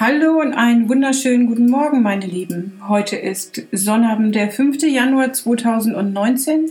[0.00, 2.80] Hallo und einen wunderschönen guten Morgen, meine Lieben.
[2.88, 4.82] Heute ist Sonnabend, der 5.
[4.84, 6.70] Januar 2019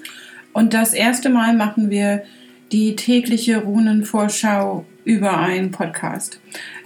[0.52, 2.24] und das erste Mal machen wir
[2.72, 6.40] die tägliche Runenvorschau über einen Podcast.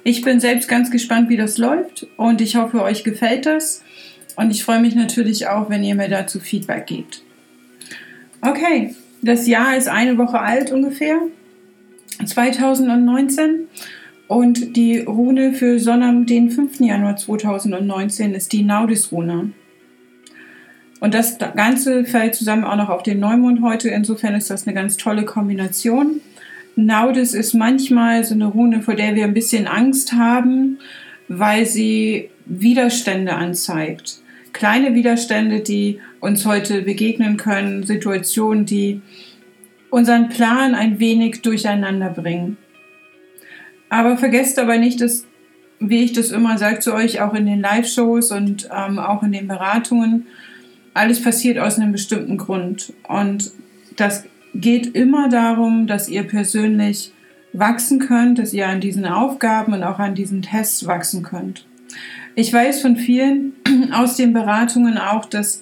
[0.04, 3.82] Ich bin selbst ganz gespannt, wie das läuft und ich hoffe, euch gefällt das.
[4.36, 7.24] Und ich freue mich natürlich auch, wenn ihr mir dazu Feedback gebt.
[8.42, 11.22] Okay, das Jahr ist eine Woche alt ungefähr,
[12.26, 13.70] 2019.
[14.28, 16.80] Und die Rune für Sonnabend, den 5.
[16.80, 19.52] Januar 2019, ist die Naudis-Rune.
[21.00, 23.90] Und das Ganze fällt zusammen auch noch auf den Neumond heute.
[23.90, 26.22] Insofern ist das eine ganz tolle Kombination.
[26.78, 30.80] Naudis ist manchmal so eine Rune, vor der wir ein bisschen Angst haben,
[31.28, 34.20] weil sie Widerstände anzeigt.
[34.54, 39.02] Kleine Widerstände, die uns heute begegnen können, Situationen, die
[39.90, 42.58] unseren Plan ein wenig durcheinander bringen.
[43.94, 45.28] Aber vergesst aber nicht, dass,
[45.80, 49.32] wie ich das immer sage zu euch, auch in den Live-Shows und ähm, auch in
[49.32, 50.26] den Beratungen,
[50.96, 52.92] alles passiert aus einem bestimmten Grund.
[53.08, 53.52] Und
[53.96, 54.24] das
[54.56, 57.14] geht immer darum, dass ihr persönlich
[57.54, 61.68] wachsen könnt, dass ihr an diesen Aufgaben und auch an diesen Tests wachsen könnt.
[62.34, 63.54] Ich weiß von vielen
[63.94, 65.62] aus den Beratungen auch, dass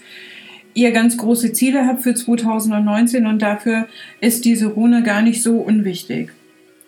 [0.73, 3.89] ihr ganz große Ziele habt für 2019 und dafür
[4.21, 6.31] ist diese Rune gar nicht so unwichtig.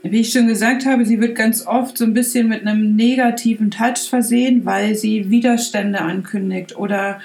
[0.06, 3.72] Wie ich schon gesagt habe, sie wird ganz oft so ein bisschen mit einem negativen
[3.72, 7.22] Touch versehen, weil sie Widerstände ankündigt oder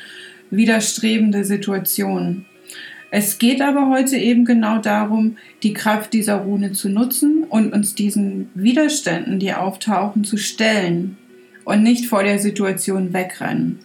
[0.51, 2.47] widerstrebende Situationen.
[3.11, 7.97] Es geht aber heute eben genau darum, die Kraft dieser Rune zu nutzen und uns
[7.97, 11.17] diesen Widerständen, die auftauchen, zu stellen
[11.65, 13.81] und nicht vor der Situation wegrennen.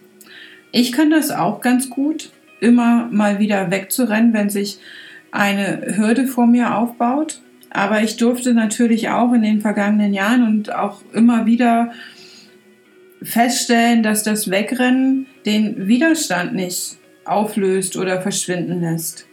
[0.71, 4.77] Ich kann das auch ganz gut, immer mal wieder wegzurennen, wenn sich
[5.31, 7.41] eine Hürde vor mir aufbaut.
[7.73, 11.91] Aber ich durfte natürlich auch in den vergangenen Jahren und auch immer wieder
[13.23, 19.25] feststellen, dass das Wegrennen den Widerstand nicht auflöst oder verschwinden lässt.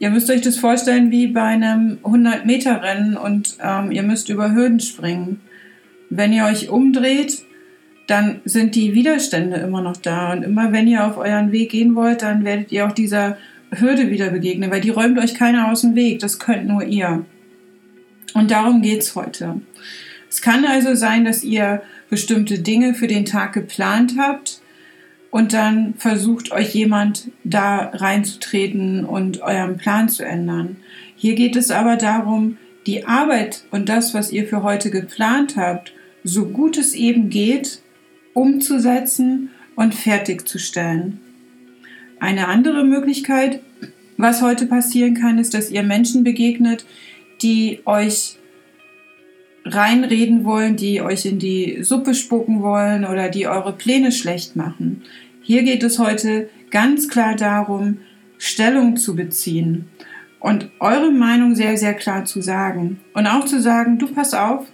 [0.00, 4.80] Ihr müsst euch das vorstellen wie bei einem 100-Meter-Rennen und ähm, ihr müsst über Hürden
[4.80, 5.40] springen.
[6.10, 7.44] Wenn ihr euch umdreht,
[8.06, 10.32] dann sind die Widerstände immer noch da.
[10.32, 13.36] Und immer wenn ihr auf euren Weg gehen wollt, dann werdet ihr auch dieser
[13.70, 16.20] Hürde wieder begegnen, weil die räumt euch keiner aus dem Weg.
[16.20, 17.24] Das könnt nur ihr.
[18.34, 19.60] Und darum geht es heute.
[20.30, 24.60] Es kann also sein, dass ihr bestimmte Dinge für den Tag geplant habt
[25.30, 30.76] und dann versucht euch jemand da reinzutreten und euren Plan zu ändern.
[31.16, 32.56] Hier geht es aber darum,
[32.86, 35.92] die Arbeit und das, was ihr für heute geplant habt,
[36.24, 37.82] so gut es eben geht,
[38.32, 41.20] umzusetzen und fertigzustellen.
[42.20, 43.60] Eine andere Möglichkeit,
[44.16, 46.84] was heute passieren kann, ist, dass ihr Menschen begegnet,
[47.42, 48.38] die euch
[49.64, 55.02] reinreden wollen, die euch in die Suppe spucken wollen oder die eure Pläne schlecht machen.
[55.42, 57.98] Hier geht es heute ganz klar darum,
[58.38, 59.88] Stellung zu beziehen
[60.40, 63.00] und eure Meinung sehr, sehr klar zu sagen.
[63.14, 64.66] Und auch zu sagen, du pass auf,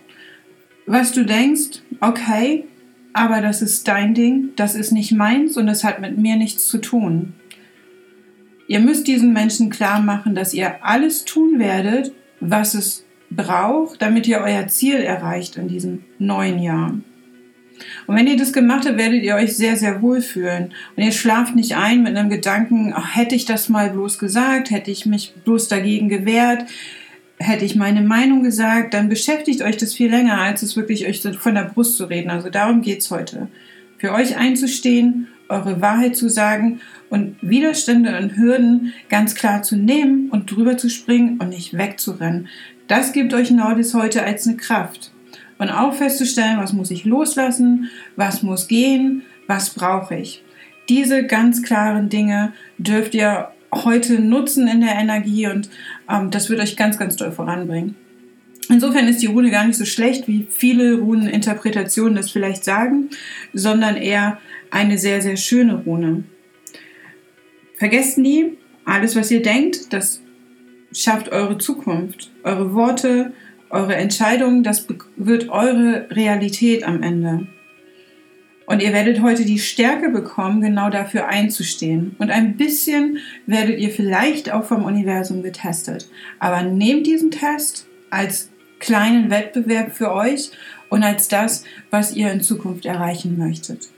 [0.86, 2.64] was du denkst, okay,
[3.12, 6.66] aber das ist dein Ding, das ist nicht meins und es hat mit mir nichts
[6.66, 7.34] zu tun.
[8.66, 14.26] Ihr müsst diesen Menschen klar machen, dass ihr alles tun werdet, was es braucht, damit
[14.26, 16.94] ihr euer Ziel erreicht in diesem neuen Jahr.
[18.06, 20.72] Und wenn ihr das gemacht habt, werdet ihr euch sehr, sehr wohl fühlen.
[20.96, 24.70] Und ihr schlaft nicht ein mit einem Gedanken, ach, hätte ich das mal bloß gesagt,
[24.70, 26.64] hätte ich mich bloß dagegen gewehrt,
[27.38, 31.22] hätte ich meine Meinung gesagt, dann beschäftigt euch das viel länger, als es wirklich euch
[31.38, 32.30] von der Brust zu reden.
[32.30, 33.48] Also darum geht es heute.
[33.98, 40.30] Für euch einzustehen, eure Wahrheit zu sagen und Widerstände und Hürden ganz klar zu nehmen
[40.30, 42.48] und drüber zu springen und nicht wegzurennen.
[42.88, 45.12] Das gibt euch Nordis heute als eine Kraft.
[45.58, 50.42] Und auch festzustellen, was muss ich loslassen, was muss gehen, was brauche ich.
[50.88, 55.70] Diese ganz klaren Dinge dürft ihr heute nutzen in der Energie und
[56.10, 57.96] ähm, das wird euch ganz, ganz toll voranbringen.
[58.68, 63.10] Insofern ist die Rune gar nicht so schlecht, wie viele Runeninterpretationen das vielleicht sagen,
[63.52, 64.38] sondern eher
[64.70, 66.24] eine sehr, sehr schöne Rune.
[67.76, 70.20] Vergesst nie, alles, was ihr denkt, das
[70.92, 72.30] schafft eure Zukunft.
[72.42, 73.32] Eure Worte,
[73.70, 74.86] eure Entscheidungen, das
[75.16, 77.46] wird eure Realität am Ende.
[78.66, 82.16] Und ihr werdet heute die Stärke bekommen, genau dafür einzustehen.
[82.18, 86.08] Und ein bisschen werdet ihr vielleicht auch vom Universum getestet.
[86.38, 88.50] Aber nehmt diesen Test als
[88.84, 90.50] kleinen Wettbewerb für euch
[90.90, 93.88] und als das, was ihr in Zukunft erreichen möchtet.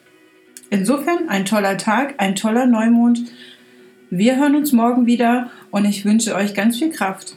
[0.71, 3.21] Insofern ein toller Tag, ein toller Neumond.
[4.11, 7.37] Wir hören uns morgen wieder und ich wünsche euch ganz viel Kraft.